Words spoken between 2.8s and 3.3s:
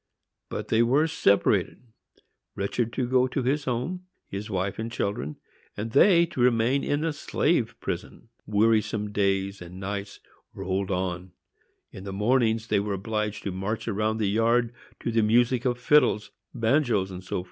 to go